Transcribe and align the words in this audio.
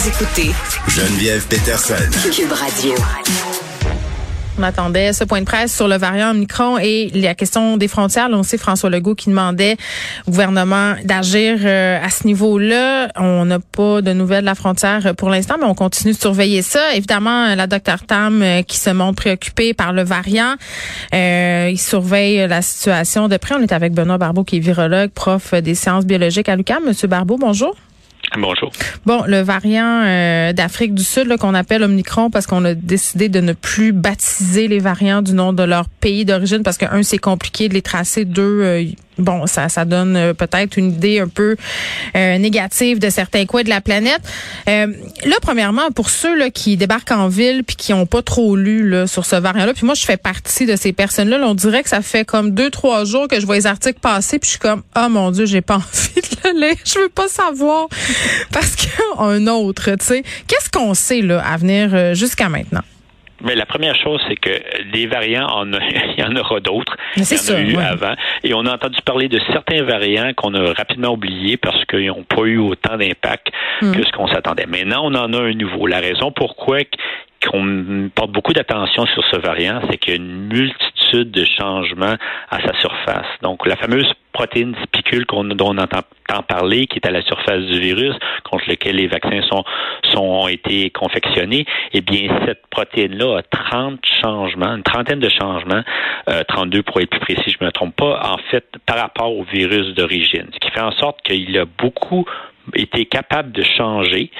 Vous 0.00 0.08
écoutez 0.08 0.50
Geneviève 0.88 1.46
Peterson. 1.46 1.94
Cube 2.32 2.52
Radio. 2.52 2.94
On 4.58 4.62
attendait 4.62 5.12
ce 5.12 5.24
point 5.24 5.40
de 5.40 5.44
presse 5.44 5.76
sur 5.76 5.88
le 5.88 5.98
variant 5.98 6.30
Omicron 6.30 6.78
et 6.78 7.10
la 7.12 7.34
question 7.34 7.76
des 7.76 7.86
frontières. 7.86 8.30
Là, 8.30 8.38
on 8.38 8.42
sait 8.42 8.56
François 8.56 8.88
Legault 8.88 9.14
qui 9.14 9.28
demandait 9.28 9.76
au 10.26 10.30
gouvernement 10.30 10.94
d'agir 11.04 11.58
euh, 11.64 12.02
à 12.02 12.08
ce 12.08 12.26
niveau-là. 12.26 13.10
On 13.16 13.44
n'a 13.44 13.58
pas 13.58 14.00
de 14.00 14.14
nouvelles 14.14 14.40
de 14.40 14.46
la 14.46 14.54
frontière 14.54 15.14
pour 15.16 15.28
l'instant, 15.28 15.56
mais 15.58 15.66
on 15.66 15.74
continue 15.74 16.14
de 16.14 16.18
surveiller 16.18 16.62
ça. 16.62 16.94
Évidemment, 16.94 17.54
la 17.54 17.66
docteur 17.66 18.06
Tam 18.06 18.40
euh, 18.40 18.62
qui 18.62 18.78
se 18.78 18.88
montre 18.88 19.16
préoccupée 19.16 19.74
par 19.74 19.92
le 19.92 20.02
variant. 20.02 20.54
Euh, 21.12 21.68
il 21.70 21.78
surveille 21.78 22.48
la 22.48 22.62
situation 22.62 23.28
de 23.28 23.36
près. 23.36 23.54
On 23.54 23.60
est 23.60 23.72
avec 23.72 23.92
Benoît 23.92 24.16
Barbeau 24.16 24.44
qui 24.44 24.56
est 24.56 24.60
virologue, 24.60 25.10
prof 25.10 25.52
des 25.52 25.74
sciences 25.74 26.06
biologiques 26.06 26.48
à 26.48 26.56
l'UQAM. 26.56 26.84
Monsieur 26.86 27.06
Barbeau, 27.06 27.36
bonjour. 27.36 27.76
Bon, 29.06 29.22
le 29.26 29.40
variant 29.40 30.02
euh, 30.04 30.52
d'Afrique 30.52 30.94
du 30.94 31.02
Sud 31.02 31.36
qu'on 31.38 31.54
appelle 31.54 31.82
Omicron 31.82 32.30
parce 32.30 32.46
qu'on 32.46 32.64
a 32.64 32.74
décidé 32.74 33.28
de 33.28 33.40
ne 33.40 33.52
plus 33.52 33.92
baptiser 33.92 34.68
les 34.68 34.78
variants 34.78 35.22
du 35.22 35.32
nom 35.32 35.52
de 35.52 35.62
leur 35.62 35.88
pays 35.88 36.24
d'origine 36.24 36.62
parce 36.62 36.78
que 36.78 36.86
un 36.86 37.02
c'est 37.02 37.18
compliqué 37.18 37.68
de 37.68 37.74
les 37.74 37.82
tracer, 37.82 38.24
deux 38.24 38.62
euh, 38.62 38.84
bon, 39.20 39.46
ça, 39.46 39.68
ça 39.68 39.84
donne 39.84 40.16
euh, 40.16 40.34
peut-être 40.34 40.76
une 40.76 40.92
idée 40.92 41.20
un 41.20 41.28
peu 41.28 41.56
euh, 42.16 42.38
négative 42.38 42.98
de 42.98 43.10
certains 43.10 43.46
coins 43.46 43.62
de 43.62 43.68
la 43.68 43.80
planète. 43.80 44.20
Euh, 44.68 44.86
là, 45.24 45.36
premièrement, 45.42 45.90
pour 45.90 46.10
ceux 46.10 46.36
là, 46.36 46.50
qui 46.50 46.76
débarquent 46.76 47.12
en 47.12 47.28
ville 47.28 47.64
puis 47.64 47.76
qui 47.76 47.92
ont 47.92 48.06
pas 48.06 48.22
trop 48.22 48.56
lu 48.56 48.88
là, 48.88 49.06
sur 49.06 49.24
ce 49.24 49.36
variant-là, 49.36 49.74
puis 49.74 49.86
moi, 49.86 49.94
je 49.94 50.04
fais 50.04 50.16
partie 50.16 50.66
de 50.66 50.76
ces 50.76 50.92
personnes-là. 50.92 51.38
on 51.42 51.54
dirait 51.54 51.82
que 51.82 51.88
ça 51.88 52.02
fait 52.02 52.24
comme 52.24 52.52
deux, 52.52 52.70
trois 52.70 53.04
jours 53.04 53.28
que 53.28 53.40
je 53.40 53.46
vois 53.46 53.56
les 53.56 53.66
articles 53.66 54.00
passer, 54.00 54.38
puis 54.38 54.46
je 54.46 54.50
suis 54.52 54.58
comme, 54.58 54.82
oh 54.96 55.08
mon 55.08 55.30
Dieu, 55.30 55.46
j'ai 55.46 55.60
pas 55.60 55.76
envie 55.76 56.20
de 56.20 56.48
le 56.48 56.60
lire. 56.60 56.76
Je 56.84 56.98
veux 56.98 57.08
pas 57.08 57.28
savoir 57.28 57.88
parce 58.52 58.76
qu'un 58.76 59.46
autre, 59.48 59.90
tu 59.90 60.04
sais. 60.04 60.22
Qu'est-ce 60.46 60.70
qu'on 60.70 60.94
sait 60.94 61.22
là 61.22 61.42
à 61.44 61.56
venir 61.56 62.14
jusqu'à 62.14 62.48
maintenant? 62.48 62.82
Mais 63.42 63.54
la 63.54 63.66
première 63.66 63.96
chose, 63.96 64.20
c'est 64.28 64.36
que 64.36 64.50
les 64.92 65.06
variants, 65.06 65.64
il 65.66 66.14
y 66.18 66.22
en 66.22 66.34
aura 66.36 66.60
d'autres. 66.60 66.96
Il 67.16 67.22
y 67.22 67.52
en 67.52 67.54
a 67.54 67.60
eu 67.60 67.76
avant. 67.76 68.14
Et 68.44 68.54
on 68.54 68.66
a 68.66 68.74
entendu 68.74 69.00
parler 69.04 69.28
de 69.28 69.40
certains 69.52 69.82
variants 69.82 70.32
qu'on 70.34 70.54
a 70.54 70.72
rapidement 70.72 71.10
oubliés 71.10 71.56
parce 71.56 71.84
qu'ils 71.86 72.06
n'ont 72.06 72.24
pas 72.24 72.42
eu 72.42 72.58
autant 72.58 72.96
d'impact 72.96 73.48
hmm. 73.82 73.92
que 73.92 74.04
ce 74.04 74.10
qu'on 74.12 74.28
s'attendait. 74.28 74.66
Maintenant, 74.66 75.02
on 75.04 75.14
en 75.14 75.32
a 75.32 75.38
un 75.38 75.52
nouveau. 75.52 75.86
La 75.86 76.00
raison 76.00 76.32
pourquoi 76.32 76.80
qu'on 77.46 78.10
porte 78.14 78.32
beaucoup 78.32 78.52
d'attention 78.52 79.06
sur 79.06 79.24
ce 79.30 79.36
variant, 79.36 79.80
c'est 79.90 79.98
qu'il 79.98 80.14
y 80.14 80.16
a 80.16 80.20
une 80.20 80.48
multitude 80.48 81.30
de 81.30 81.44
changements 81.44 82.16
à 82.50 82.60
sa 82.60 82.78
surface. 82.80 83.26
Donc, 83.42 83.66
la 83.66 83.76
fameuse 83.76 84.10
protéine 84.32 84.76
spicule 84.84 85.26
qu'on, 85.26 85.44
dont 85.44 85.74
on 85.74 85.78
entend 85.78 86.02
parler, 86.48 86.86
qui 86.86 86.98
est 86.98 87.06
à 87.06 87.10
la 87.10 87.22
surface 87.22 87.64
du 87.64 87.80
virus, 87.80 88.14
contre 88.44 88.64
lequel 88.68 88.96
les 88.96 89.08
vaccins 89.08 89.42
sont, 89.42 89.64
sont 90.12 90.20
ont 90.20 90.48
été 90.48 90.90
confectionnés, 90.90 91.66
eh 91.92 92.00
bien, 92.00 92.28
cette 92.46 92.62
protéine-là 92.70 93.38
a 93.38 93.42
30 93.42 93.98
changements, 94.22 94.74
une 94.76 94.82
trentaine 94.82 95.18
de 95.18 95.28
changements, 95.28 95.82
euh, 96.28 96.42
32 96.46 96.82
pour 96.82 97.00
être 97.00 97.10
plus 97.10 97.20
précis, 97.20 97.56
je 97.58 97.64
me 97.64 97.72
trompe 97.72 97.96
pas, 97.96 98.20
en 98.24 98.38
fait, 98.50 98.64
par 98.86 98.98
rapport 98.98 99.36
au 99.36 99.42
virus 99.44 99.94
d'origine. 99.94 100.46
Ce 100.52 100.58
qui 100.58 100.70
fait 100.70 100.80
en 100.80 100.92
sorte 100.92 101.20
qu'il 101.22 101.58
a 101.58 101.64
beaucoup 101.64 102.24
été 102.74 103.04
capable 103.06 103.52
de 103.52 103.62
changer, 103.62 104.30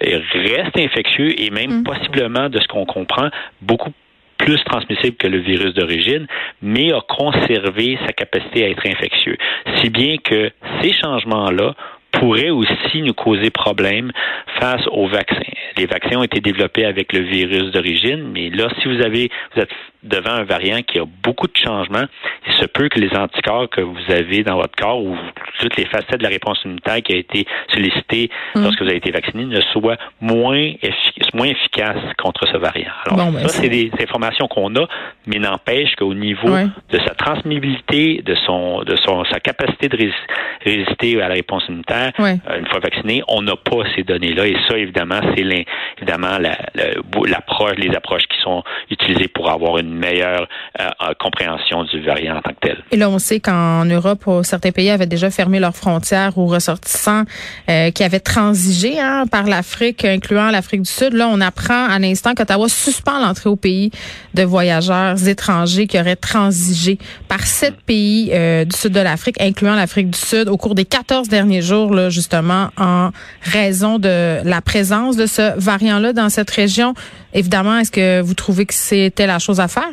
reste 0.00 0.78
infectieux 0.78 1.40
et 1.40 1.50
même 1.50 1.80
mm. 1.80 1.84
possiblement, 1.84 2.48
de 2.48 2.60
ce 2.60 2.68
qu'on 2.68 2.86
comprend, 2.86 3.28
beaucoup 3.62 3.92
plus 4.38 4.62
transmissible 4.64 5.16
que 5.16 5.26
le 5.26 5.38
virus 5.38 5.74
d'origine, 5.74 6.26
mais 6.60 6.92
a 6.92 7.00
conservé 7.00 7.98
sa 8.06 8.12
capacité 8.12 8.64
à 8.64 8.68
être 8.68 8.86
infectieux. 8.86 9.36
Si 9.76 9.90
bien 9.90 10.16
que 10.18 10.50
ces 10.82 10.92
changements-là 10.92 11.74
pourraient 12.12 12.50
aussi 12.50 13.02
nous 13.02 13.14
causer 13.14 13.50
problème 13.50 14.12
face 14.60 14.86
aux 14.90 15.08
vaccins. 15.08 15.40
Les 15.76 15.86
vaccins 15.86 16.18
ont 16.18 16.22
été 16.22 16.40
développés 16.40 16.84
avec 16.84 17.12
le 17.12 17.20
virus 17.20 17.72
d'origine, 17.72 18.30
mais 18.32 18.50
là, 18.50 18.68
si 18.80 18.88
vous 18.88 19.02
avez, 19.02 19.30
vous 19.54 19.62
êtes 19.62 19.70
devant 20.04 20.32
un 20.32 20.44
variant 20.44 20.82
qui 20.82 20.98
a 20.98 21.04
beaucoup 21.22 21.46
de 21.46 21.56
changements, 21.56 22.04
il 22.46 22.52
se 22.54 22.66
peut 22.66 22.88
que 22.88 23.00
les 23.00 23.14
anticorps 23.16 23.68
que 23.70 23.80
vous 23.80 24.10
avez 24.10 24.42
dans 24.42 24.56
votre 24.56 24.76
corps 24.76 25.02
ou 25.02 25.16
toutes 25.58 25.76
les 25.76 25.86
facettes 25.86 26.18
de 26.18 26.22
la 26.22 26.28
réponse 26.28 26.60
immunitaire 26.64 27.02
qui 27.02 27.14
a 27.14 27.16
été 27.16 27.46
sollicitée 27.72 28.30
mm. 28.54 28.62
lorsque 28.62 28.80
vous 28.80 28.88
avez 28.88 28.98
été 28.98 29.10
vacciné 29.10 29.44
ne 29.44 29.60
soient 29.72 29.96
moins, 30.20 30.72
moins 31.32 31.46
efficaces 31.46 32.02
contre 32.18 32.46
ce 32.46 32.56
variant. 32.58 32.92
Alors, 33.06 33.32
ben, 33.32 33.40
ça, 33.40 33.48
c'est 33.48 33.68
des 33.68 33.90
informations 34.00 34.46
qu'on 34.46 34.74
a, 34.76 34.86
mais 35.26 35.38
n'empêche 35.38 35.94
qu'au 35.96 36.14
niveau 36.14 36.50
de 36.90 36.98
sa 36.98 37.14
transmissibilité, 37.14 38.22
de 38.22 38.34
son, 38.46 38.82
de 38.82 38.96
son, 38.96 39.24
sa 39.24 39.40
capacité 39.40 39.88
de 39.88 40.10
résister 40.64 41.22
à 41.22 41.28
la 41.28 41.34
réponse 41.34 41.64
immunitaire, 41.68 42.12
euh, 42.20 42.58
une 42.58 42.66
fois 42.66 42.80
vacciné, 42.80 43.22
on 43.28 43.42
n'a 43.42 43.56
pas 43.56 43.84
ces 43.94 44.02
données-là. 44.02 44.46
Et 44.46 44.56
ça, 44.68 44.76
évidemment, 44.76 45.20
c'est 45.34 45.44
évidemment 45.98 46.38
l'approche, 46.38 47.76
les 47.78 47.94
approches 47.94 48.26
qui 48.26 48.40
sont 48.42 48.62
utilisées 48.90 49.28
pour 49.28 49.50
avoir 49.50 49.78
une 49.78 49.93
meilleure 49.94 50.48
euh, 50.80 50.90
compréhension 51.18 51.84
du 51.84 52.00
variant 52.02 52.36
en 52.36 52.42
tant 52.42 52.50
que 52.50 52.68
tel. 52.68 52.84
Et 52.90 52.96
là, 52.96 53.08
on 53.08 53.18
sait 53.18 53.40
qu'en 53.40 53.84
Europe, 53.84 54.28
certains 54.42 54.70
pays 54.70 54.90
avaient 54.90 55.06
déjà 55.06 55.30
fermé 55.30 55.60
leurs 55.60 55.76
frontières 55.76 56.36
aux 56.36 56.46
ressortissants 56.46 57.24
euh, 57.68 57.90
qui 57.90 58.02
avaient 58.02 58.20
transigé 58.20 59.00
hein, 59.00 59.24
par 59.30 59.44
l'Afrique, 59.44 60.04
incluant 60.04 60.50
l'Afrique 60.50 60.82
du 60.82 60.90
Sud. 60.90 61.14
Là, 61.14 61.28
on 61.30 61.40
apprend 61.40 61.88
à 61.88 61.98
l'instant 61.98 62.34
qu'Ottawa 62.34 62.68
suspend 62.68 63.20
l'entrée 63.20 63.50
au 63.50 63.56
pays 63.56 63.90
de 64.34 64.42
voyageurs 64.42 65.26
étrangers 65.26 65.86
qui 65.86 65.98
auraient 65.98 66.16
transigé 66.16 66.98
par 67.28 67.40
sept 67.46 67.76
pays 67.86 68.30
euh, 68.32 68.64
du 68.64 68.76
sud 68.76 68.92
de 68.92 69.00
l'Afrique, 69.00 69.40
incluant 69.40 69.74
l'Afrique 69.74 70.10
du 70.10 70.18
Sud, 70.18 70.48
au 70.48 70.56
cours 70.56 70.74
des 70.74 70.84
14 70.84 71.28
derniers 71.28 71.62
jours, 71.62 71.94
là, 71.94 72.10
justement, 72.10 72.68
en 72.76 73.10
raison 73.42 73.98
de 73.98 74.40
la 74.44 74.60
présence 74.60 75.16
de 75.16 75.26
ce 75.26 75.58
variant-là 75.58 76.12
dans 76.12 76.28
cette 76.28 76.50
région. 76.50 76.94
Évidemment, 77.32 77.78
est-ce 77.78 77.90
que 77.90 78.20
vous 78.20 78.34
trouvez 78.34 78.66
que 78.66 78.74
c'était 78.74 79.26
la 79.26 79.38
chose 79.38 79.60
à 79.60 79.68
faire? 79.68 79.83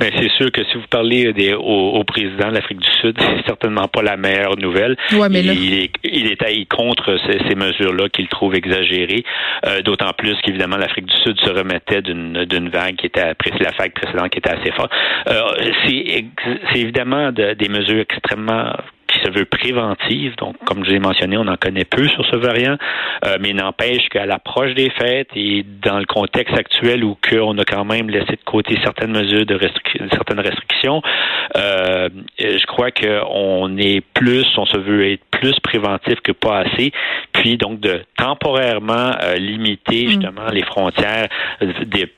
Mais 0.00 0.10
ben, 0.10 0.20
c'est 0.20 0.30
sûr 0.32 0.52
que 0.52 0.64
si 0.64 0.74
vous 0.74 0.86
parlez 0.88 1.32
des, 1.32 1.54
au, 1.54 2.04
président 2.04 2.48
de 2.48 2.54
l'Afrique 2.54 2.78
du 2.78 2.90
Sud, 3.00 3.16
c'est 3.18 3.46
certainement 3.46 3.88
pas 3.88 4.02
la 4.02 4.16
meilleure 4.16 4.56
nouvelle. 4.56 4.96
mais 5.30 5.40
il, 5.40 5.74
est, 5.74 5.90
il 6.04 6.32
est 6.32 6.66
contre 6.68 7.18
ces, 7.26 7.54
mesures-là 7.54 8.08
qu'il 8.08 8.28
trouve 8.28 8.54
exagérées. 8.54 9.24
Euh, 9.66 9.82
d'autant 9.82 10.12
plus 10.12 10.36
qu'évidemment 10.42 10.76
l'Afrique 10.76 11.06
du 11.06 11.16
Sud 11.22 11.40
se 11.40 11.50
remettait 11.50 12.02
d'une 12.02 12.68
vague 12.68 12.96
qui 12.96 13.06
était 13.06 13.20
la 13.20 13.70
vague 13.78 13.92
précédente 13.92 14.30
qui 14.30 14.38
était 14.38 14.50
assez 14.50 14.70
forte. 14.72 14.92
Euh, 15.28 15.40
c'est 15.88 16.80
évidemment 16.80 17.32
des 17.32 17.68
mesures 17.68 18.00
extrêmement 18.00 18.72
se 19.26 19.38
veut 19.38 19.44
préventive. 19.44 20.34
Donc, 20.36 20.56
comme 20.64 20.84
je 20.84 20.90
l'ai 20.90 20.98
mentionné, 20.98 21.36
on 21.36 21.46
en 21.46 21.56
connaît 21.56 21.84
peu 21.84 22.06
sur 22.08 22.24
ce 22.26 22.36
variant, 22.36 22.76
euh, 23.24 23.36
mais 23.40 23.52
n'empêche 23.52 24.08
qu'à 24.10 24.26
l'approche 24.26 24.74
des 24.74 24.90
fêtes 24.90 25.30
et 25.34 25.64
dans 25.82 25.98
le 25.98 26.06
contexte 26.06 26.56
actuel 26.56 27.04
où 27.04 27.16
on 27.40 27.58
a 27.58 27.64
quand 27.64 27.84
même 27.84 28.08
laissé 28.08 28.32
de 28.32 28.44
côté 28.44 28.78
certaines 28.82 29.10
mesures 29.10 29.44
de 29.46 29.58
certaines 30.12 30.40
restrictions, 30.40 31.02
euh, 31.56 32.08
je 32.38 32.66
crois 32.66 32.90
qu'on 32.90 33.76
est 33.78 34.02
plus, 34.14 34.46
on 34.56 34.66
se 34.66 34.76
veut 34.76 35.12
être 35.12 35.24
plus 35.30 35.58
préventif 35.60 36.20
que 36.22 36.32
pas 36.32 36.60
assez, 36.60 36.92
puis 37.32 37.56
donc 37.56 37.80
de 37.80 38.02
temporairement 38.16 39.12
euh, 39.22 39.36
limiter 39.36 40.06
mm. 40.06 40.08
justement 40.08 40.48
les 40.52 40.62
frontières 40.62 41.28
des, 41.86 42.10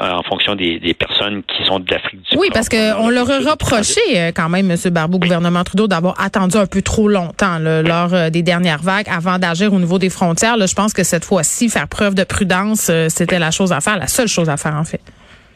en 0.00 0.22
fonction 0.22 0.54
des, 0.54 0.94
personnes 0.94 1.42
qui 1.44 1.64
sont 1.64 1.80
de 1.80 1.90
l'Afrique 1.90 2.20
du 2.22 2.28
Sud. 2.30 2.38
Oui, 2.38 2.48
parce 2.52 2.68
qu'on 2.68 3.08
leur 3.08 3.30
a 3.30 3.38
reproché 3.38 4.32
quand 4.34 4.48
même, 4.48 4.70
M. 4.70 4.76
Barbeau, 4.90 5.18
gouvernement 5.18 5.64
Trudeau, 5.64 5.88
d'avoir 5.88 6.20
attendu 6.20 6.41
un 6.42 6.66
peu 6.66 6.82
trop 6.82 7.08
longtemps 7.08 7.58
lors 7.58 8.14
euh, 8.14 8.30
des 8.30 8.42
dernières 8.42 8.82
vagues 8.82 9.08
avant 9.08 9.38
d'agir 9.38 9.72
au 9.72 9.78
niveau 9.78 9.98
des 9.98 10.10
frontières. 10.10 10.56
je 10.58 10.74
pense 10.74 10.92
que 10.92 11.04
cette 11.04 11.24
fois-ci, 11.24 11.68
faire 11.68 11.88
preuve 11.88 12.14
de 12.14 12.24
prudence, 12.24 12.88
euh, 12.90 13.06
c'était 13.08 13.38
la 13.38 13.50
chose 13.50 13.72
à 13.72 13.80
faire, 13.80 13.98
la 13.98 14.06
seule 14.06 14.28
chose 14.28 14.48
à 14.48 14.56
faire 14.56 14.74
en 14.74 14.84
fait. 14.84 15.00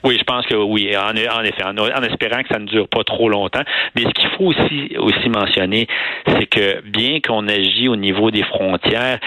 Oui, 0.05 0.17
je 0.19 0.25
pense 0.25 0.47
que 0.47 0.55
oui, 0.55 0.97
en, 0.97 1.17
effet, 1.17 1.65
en, 1.65 2.03
espérant 2.05 2.43
que 2.43 2.49
ça 2.49 2.61
ne 2.61 2.67
dure 2.67 2.87
pas 2.89 3.03
trop 3.03 3.29
longtemps. 3.29 3.65
Mais 3.97 4.03
ce 4.03 4.11
qu'il 4.11 4.29
faut 4.37 4.45
aussi, 4.45 4.97
aussi 4.99 5.29
mentionner, 5.29 5.89
c'est 6.29 6.47
que 6.47 6.81
bien 6.83 7.19
qu'on 7.21 7.49
agit 7.49 7.89
au 7.89 7.97
niveau 7.97 8.31
des 8.31 8.45
frontières, 8.45 9.19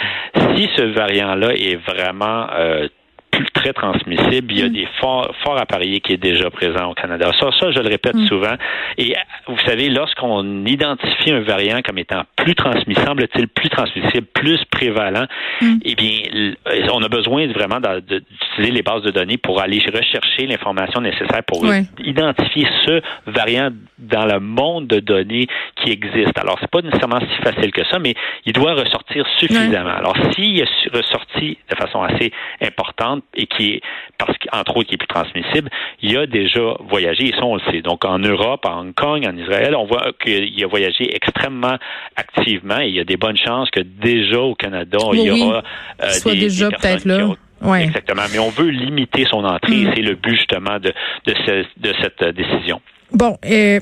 si 0.56 0.70
ce 0.78 0.84
variant-là 0.84 1.54
est 1.54 1.76
vraiment 1.76 2.48
euh, 2.54 2.88
très 3.54 3.74
transmissible. 3.74 4.52
Il 4.52 4.60
y 4.60 4.64
a 4.64 4.70
mm. 4.70 4.74
des 4.74 4.88
forts, 5.00 5.34
forts 5.44 5.58
appareils 5.58 6.02
qui 6.02 6.14
est 6.14 6.18
déjà 6.18 6.50
présent 6.50 6.92
au 6.92 6.94
Canada. 6.94 7.32
Ça, 7.40 7.50
ça, 7.60 7.72
je 7.72 7.80
le 7.80 7.90
répète 7.90 8.16
mm. 8.16 8.28
souvent. 8.28 8.56
Et 8.98 9.16
vous 9.48 9.58
savez, 9.66 9.90
lorsqu'on 9.90 10.66
identifie 10.66 11.32
un 11.32 11.42
variant 11.42 11.82
comme 11.82 11.98
étant 11.98 12.24
plus 12.36 12.56
transmissible, 12.56 13.06
semble-t-il 13.06 13.48
plus 13.48 13.70
transmissible, 13.70 14.28
plus 14.34 14.64
prévalent, 14.66 15.26
mm. 15.62 15.78
eh 15.84 15.96
bien, 15.96 16.54
on 16.94 17.04
a 17.04 17.08
besoin 17.08 17.48
vraiment 17.48 17.80
d'utiliser 17.80 18.72
les 18.72 18.82
bases 18.82 19.04
de 19.04 19.12
données 19.12 19.38
pour 19.38 19.62
aller 19.62 19.80
rechercher 19.94 20.48
l'information 20.48 21.02
nécessaire 21.02 21.44
pour 21.46 21.66
identifier 22.04 22.68
ce 22.86 23.02
variant 23.28 23.70
dans 23.98 24.26
le 24.26 24.40
monde 24.40 24.88
de 24.88 25.00
données 25.00 25.48
qui 25.76 25.92
existe. 25.92 26.38
Alors, 26.38 26.58
c'est 26.60 26.70
pas 26.70 26.82
nécessairement 26.82 27.20
si 27.20 27.44
facile 27.44 27.72
que 27.72 27.86
ça, 27.86 28.00
mais 28.00 28.16
il 28.46 28.54
doit 28.54 28.74
ressortir 28.74 29.26
suffisamment. 29.38 29.90
Alors, 29.90 30.16
s'il 30.34 30.60
est 30.60 30.90
ressorti 30.94 31.58
de 31.70 31.76
façon 31.76 32.02
assez 32.02 32.32
importante 32.62 33.19
et 33.36 33.48
qui 33.48 33.74
est, 33.74 33.82
parce 34.18 34.38
qu'entre 34.38 34.78
autres, 34.78 34.88
qui 34.90 34.96
est 34.96 34.98
plus 34.98 35.08
transmissible, 35.08 35.70
il 36.02 36.18
a 36.18 36.26
déjà 36.26 36.76
voyagé, 36.90 37.30
et 37.30 37.32
ça, 37.32 37.44
on 37.44 37.56
le 37.56 37.62
sait. 37.72 37.82
Donc, 37.82 38.06
en 38.06 38.20
Europe, 38.20 38.66
en 38.66 38.82
Hong 38.82 38.94
Kong, 38.94 39.26
en 39.26 39.38
Israël, 39.38 39.76
on 39.76 39.86
voit 39.86 40.12
qu'il 40.24 40.64
a 40.64 40.68
voyagé 40.68 41.16
extrêmement 41.16 41.78
activement 42.16 42.80
et 42.80 42.88
il 42.88 42.96
y 42.96 43.00
a 43.00 43.04
des 43.04 43.18
bonnes 43.18 43.38
chances 43.38 43.70
que 43.72 43.82
déjà 43.82 44.40
au 44.40 44.56
Canada, 44.56 44.98
il 45.14 45.22
y 45.22 45.32
aura 45.32 45.64
euh, 46.02 46.10
soit 46.10 46.34
des, 46.34 46.40
déjà 46.40 46.70
peut-être 46.70 47.06
là. 47.06 47.36
Exactement. 47.80 48.24
Mais 48.32 48.40
on 48.40 48.50
veut 48.50 48.70
limiter 48.70 49.26
son 49.30 49.44
entrée. 49.44 49.86
Mm. 49.86 49.92
C'est 49.96 50.02
le 50.02 50.16
but 50.16 50.36
justement 50.36 50.80
de, 50.80 50.94
de, 51.26 51.66
de 51.78 51.94
cette 52.02 52.24
décision. 52.36 52.82
Bon, 53.12 53.38
euh, 53.46 53.80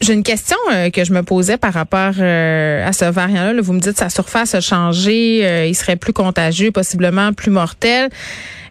j'ai 0.00 0.14
une 0.14 0.22
question 0.22 0.56
euh, 0.72 0.90
que 0.90 1.04
je 1.04 1.12
me 1.12 1.22
posais 1.22 1.56
par 1.56 1.74
rapport 1.74 2.14
euh, 2.18 2.86
à 2.86 2.92
ce 2.92 3.04
variant-là. 3.04 3.60
Vous 3.60 3.72
me 3.72 3.80
dites 3.80 3.98
sa 3.98 4.08
surface 4.08 4.54
a 4.54 4.60
changé, 4.60 5.40
euh, 5.44 5.66
il 5.66 5.74
serait 5.74 5.96
plus 5.96 6.12
contagieux, 6.12 6.70
possiblement 6.70 7.32
plus 7.32 7.50
mortel. 7.50 8.10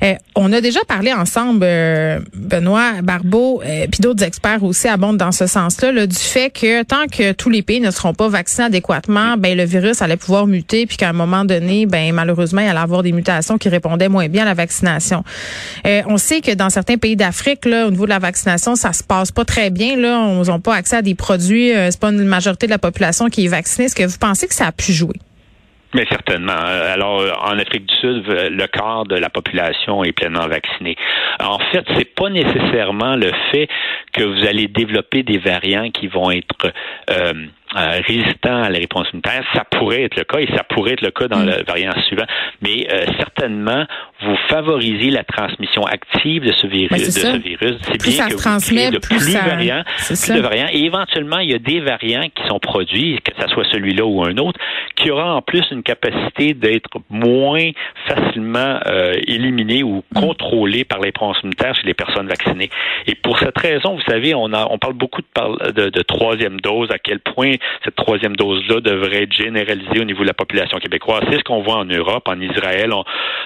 Euh, 0.01 0.15
on 0.35 0.53
a 0.53 0.61
déjà 0.61 0.79
parlé 0.87 1.11
ensemble, 1.11 1.61
euh, 1.63 2.19
Benoît 2.33 3.01
Barbeau, 3.03 3.61
euh, 3.65 3.85
puis 3.91 3.99
d'autres 3.99 4.23
experts 4.23 4.63
aussi 4.63 4.87
abondent 4.87 5.17
dans 5.17 5.33
ce 5.33 5.45
sens-là, 5.45 6.07
du 6.07 6.15
fait 6.15 6.49
que 6.49 6.83
tant 6.83 7.07
que 7.07 7.33
tous 7.33 7.49
les 7.49 7.61
pays 7.61 7.81
ne 7.81 7.91
seront 7.91 8.13
pas 8.13 8.29
vaccinés 8.29 8.67
adéquatement, 8.67 9.35
ben 9.37 9.57
le 9.57 9.65
virus 9.65 10.01
allait 10.01 10.17
pouvoir 10.17 10.47
muter, 10.47 10.85
puis 10.85 10.95
qu'à 10.95 11.09
un 11.09 11.13
moment 11.13 11.43
donné, 11.43 11.85
ben 11.85 12.13
malheureusement, 12.13 12.61
il 12.61 12.69
allait 12.69 12.79
avoir 12.79 13.03
des 13.03 13.11
mutations 13.11 13.57
qui 13.57 13.67
répondaient 13.67 14.07
moins 14.07 14.29
bien 14.29 14.43
à 14.43 14.45
la 14.45 14.53
vaccination. 14.53 15.23
on 15.85 16.17
sait 16.17 16.41
que 16.41 16.53
dans 16.53 16.69
certains 16.69 16.97
pays 16.97 17.15
d'Afrique, 17.15 17.65
là, 17.65 17.87
au 17.87 17.91
niveau 17.91 18.05
de 18.05 18.09
la 18.09 18.19
vaccination, 18.19 18.75
ça 18.75 18.93
se 18.93 19.03
passe 19.03 19.31
pas 19.31 19.43
très 19.43 19.69
bien. 19.69 19.97
Là, 19.97 20.19
on 20.19 20.43
n'a 20.43 20.59
pas 20.59 20.75
accès 20.75 20.97
à 20.97 21.01
des 21.01 21.15
produits. 21.19 21.71
c'est 21.73 21.99
pas 21.99 22.09
une 22.09 22.23
majorité 22.23 22.65
de 22.65 22.71
la 22.71 22.79
population 22.79 23.27
qui 23.27 23.45
est 23.45 23.49
vaccinée. 23.49 23.85
Est-ce 23.85 23.95
que 23.95 24.07
vous 24.07 24.17
pensez 24.19 24.47
que 24.47 24.53
ça 24.55 24.67
a 24.67 24.71
pu 24.71 24.91
jouer? 24.91 25.15
Mais 25.93 26.05
certainement. 26.07 26.51
Alors, 26.53 27.23
en 27.43 27.57
Afrique 27.57 27.87
du 27.87 27.95
Sud, 27.95 28.23
le 28.27 28.67
quart 28.67 29.05
de 29.05 29.15
la 29.15 29.29
population 29.29 30.03
est 30.03 30.11
pleinement 30.11 30.47
vaccinée. 30.47 30.95
En 31.39 31.57
fait, 31.71 31.83
c'est 31.97 32.13
pas 32.13 32.29
nécessairement 32.29 33.15
le 33.15 33.31
fait 33.51 33.67
que 34.13 34.23
vous 34.23 34.45
allez 34.45 34.67
développer 34.67 35.23
des 35.23 35.39
variants 35.39 35.89
qui 35.89 36.07
vont 36.07 36.29
être 36.29 36.71
euh, 37.09 37.33
euh, 37.75 38.01
résistant 38.07 38.63
à 38.63 38.69
la 38.69 38.79
réponse 38.79 39.07
immunitaire, 39.09 39.43
ça 39.53 39.63
pourrait 39.63 40.03
être 40.03 40.15
le 40.15 40.23
cas 40.23 40.39
et 40.39 40.47
ça 40.55 40.63
pourrait 40.63 40.93
être 40.93 41.01
le 41.01 41.11
cas 41.11 41.27
dans 41.27 41.39
mm. 41.39 41.45
le 41.45 41.63
variant 41.67 41.93
suivant. 42.07 42.25
Mais 42.61 42.87
euh, 42.91 43.05
certainement, 43.17 43.85
vous 44.21 44.35
favorisez 44.47 45.11
la 45.11 45.23
transmission 45.23 45.83
active 45.83 46.43
de 46.43 46.51
ce 46.53 46.65
virus. 46.65 46.89
Ben, 46.89 46.97
de 46.97 47.03
ce 47.03 47.37
virus. 47.37 47.77
C'est 47.83 48.01
bien 48.01 48.27
que 48.27 48.33
vous 48.33 48.91
de 48.91 48.97
plus, 48.97 49.33
variants, 49.33 49.83
plus 49.83 50.29
de 50.29 50.39
variants. 50.39 50.67
Et 50.71 50.83
éventuellement, 50.83 51.39
il 51.39 51.51
y 51.51 51.53
a 51.53 51.59
des 51.59 51.79
variants 51.79 52.27
qui 52.33 52.47
sont 52.47 52.59
produits, 52.59 53.19
que 53.23 53.31
ce 53.39 53.47
soit 53.49 53.65
celui-là 53.71 54.03
ou 54.03 54.23
un 54.23 54.37
autre, 54.37 54.59
qui 54.95 55.11
aura 55.11 55.35
en 55.35 55.41
plus 55.43 55.63
une 55.71 55.83
capacité 55.83 56.55
d'être 56.55 56.89
moins 57.09 57.69
facilement 58.07 58.79
euh, 58.87 59.13
éliminé 59.27 59.83
ou 59.83 60.03
mm. 60.11 60.19
contrôlé 60.19 60.85
par 60.85 60.99
les 60.99 61.09
réponse 61.09 61.37
immunitaire 61.41 61.75
chez 61.75 61.85
les 61.85 61.93
personnes 61.93 62.27
vaccinées. 62.27 62.69
Et 63.07 63.15
pour 63.15 63.39
cette 63.39 63.57
raison, 63.57 63.95
vous 63.95 64.11
savez, 64.11 64.33
on, 64.35 64.53
a, 64.53 64.67
on 64.69 64.77
parle 64.77 64.93
beaucoup 64.93 65.21
de, 65.21 65.71
de, 65.71 65.89
de 65.89 66.01
troisième 66.03 66.59
dose, 66.61 66.89
à 66.91 66.99
quel 66.99 67.19
point 67.19 67.55
cette 67.83 67.95
troisième 67.95 68.35
dose-là 68.35 68.81
devrait 68.81 69.23
être 69.23 69.33
généralisée 69.33 69.99
au 69.99 70.05
niveau 70.05 70.21
de 70.21 70.27
la 70.27 70.33
population 70.33 70.77
québécoise. 70.79 71.23
C'est 71.29 71.39
ce 71.39 71.43
qu'on 71.43 71.61
voit 71.61 71.77
en 71.77 71.85
Europe, 71.85 72.27
en 72.27 72.39
Israël. 72.39 72.91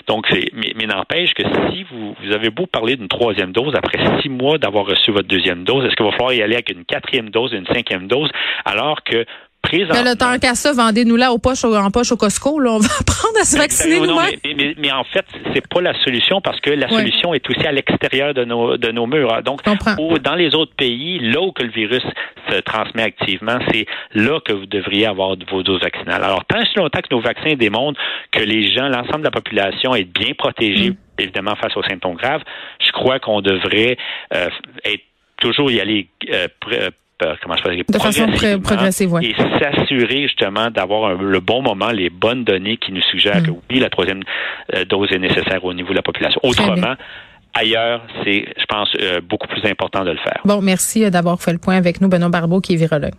donc, 0.07 0.25
c'est, 0.30 0.50
mais, 0.54 0.86
n'empêche 0.86 1.33
que 1.33 1.44
si 1.71 1.83
vous, 1.83 2.15
vous 2.21 2.31
avez 2.33 2.50
beau 2.50 2.65
parler 2.65 2.95
d'une 2.95 3.07
troisième 3.07 3.51
dose 3.51 3.74
après 3.75 4.00
six 4.21 4.30
mois 4.30 4.57
d'avoir 4.57 4.86
reçu 4.86 5.12
votre 5.12 5.27
deuxième 5.27 5.63
dose, 5.63 5.86
est-ce 5.86 5.95
qu'il 5.95 6.06
va 6.06 6.12
falloir 6.12 6.33
y 6.33 6.42
aller 6.42 6.56
avec 6.56 6.71
une 6.71 6.86
quatrième 6.86 7.30
dose 7.30 7.54
une 7.54 7.65
cinquième 7.68 8.07
dose 8.07 8.30
alors 8.65 9.04
que 9.04 9.25
mais 9.71 10.04
le 10.04 10.15
temps 10.15 10.38
qu'à 10.39 10.56
ça, 10.56 10.74
vendez-nous 10.74 11.15
là 11.15 11.31
au 11.31 11.38
poche, 11.38 11.63
en 11.63 11.89
poche 11.89 12.12
au 12.12 12.18
Costco. 12.18 12.60
Là, 12.60 12.71
on 12.71 12.80
va 12.80 12.89
apprendre 13.00 13.39
à 13.39 13.45
se 13.45 13.57
vacciner 13.57 14.00
nous 14.00 14.15
mais, 14.56 14.75
mais, 14.77 14.92
en 14.92 15.04
fait, 15.04 15.25
c'est 15.54 15.68
pas 15.68 15.81
la 15.81 15.94
solution 16.04 16.42
parce 16.42 16.60
que 16.60 16.69
la 16.69 16.89
solution 16.89 17.33
est 17.33 17.50
aussi 17.50 17.65
à 17.65 17.71
l'extérieur 17.71 18.33
de 18.33 18.45
nos, 18.45 18.77
de 18.77 18.92
nos 18.92 19.07
murs. 19.07 19.42
Donc, 19.44 19.62
dans 19.63 20.36
les 20.36 20.54
autres 20.56 20.75
pays, 20.75 21.19
là 21.19 21.42
où 21.42 21.51
que 21.51 21.63
le 21.63 21.71
virus 21.71 22.04
se 22.50 22.60
transmet 22.62 23.04
activement, 23.04 23.57
c'est 23.71 23.86
là 24.13 24.39
que 24.42 24.54
vous 24.54 24.65
devriez 24.65 25.06
avoir 25.06 25.36
vos 25.50 25.63
doses 25.63 25.81
vaccinales. 25.81 26.24
Alors, 26.24 26.45
tant 26.45 26.63
si 26.65 26.77
longtemps 26.77 27.00
que 27.00 27.13
nos 27.13 27.21
vaccins 27.21 27.54
démontrent 27.56 28.00
que 28.31 28.42
les 28.42 28.71
gens, 28.74 28.88
l'ensemble 28.89 29.19
de 29.19 29.25
la 29.25 29.31
population 29.31 29.95
est 29.95 30.04
bien 30.04 30.33
protégée, 30.38 30.92
mm. 30.92 30.95
évidemment, 31.19 31.56
face 31.56 31.75
aux 31.77 31.83
symptômes 31.83 32.15
graves, 32.15 32.42
je 32.86 32.92
crois 32.92 33.19
qu'on 33.19 33.42
devrait 33.42 33.98
euh, 34.33 34.50
être 34.83 35.04
toujours 35.38 35.71
y 35.71 35.80
aller 35.80 36.07
euh, 36.31 36.48
comment 37.19 37.56
je 37.56 37.83
de 37.83 37.98
façon 37.98 38.60
progressive, 38.62 39.10
Et 39.21 39.36
s'assurer 39.60 40.24
justement 40.24 40.69
d'avoir 40.69 41.15
le 41.15 41.39
bon 41.39 41.62
moment, 41.62 41.89
les 41.92 42.10
bonnes 42.10 42.44
données 42.44 42.77
qui 42.77 42.92
nous 42.92 43.01
suggèrent 43.01 43.42
mm. 43.42 43.45
que 43.45 43.51
oui, 43.69 43.80
la 43.80 43.89
troisième 43.89 44.21
euh, 44.74 44.86
dose 44.86 45.12
est 45.12 45.19
nécessaire 45.19 45.63
au 45.63 45.74
niveau 45.74 45.89
de 45.89 45.95
la 45.95 46.01
population. 46.01 46.39
Autrement, 46.44 46.95
ailleurs, 47.54 48.01
c'est, 48.24 48.45
je 48.57 48.65
pense, 48.68 48.89
euh, 49.00 49.21
beaucoup 49.21 49.48
plus 49.48 49.63
important 49.69 50.04
de 50.04 50.12
le 50.12 50.18
faire. 50.18 50.42
Bon, 50.45 50.62
merci 50.62 51.10
d'avoir 51.10 51.42
fait 51.42 51.54
le 51.54 51.60
point 51.60 51.75
avec 51.75 52.01
nous, 52.01 52.10
Benoît 52.10 52.30
Barbeau, 52.30 52.62
qui 52.62 52.74
est 52.74 52.77
virologue. 52.77 53.13